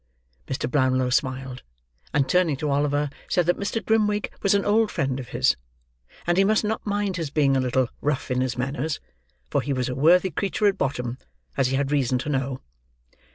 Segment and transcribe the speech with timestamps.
[0.47, 0.67] Mr.
[0.67, 1.61] Brownlow smiled;
[2.11, 3.85] and, turning to Oliver, said that Mr.
[3.85, 5.55] Grimwig was an old friend of his,
[6.25, 8.99] and he must not mind his being a little rough in his manners;
[9.51, 11.19] for he was a worthy creature at bottom,
[11.55, 12.61] as he had reason to know.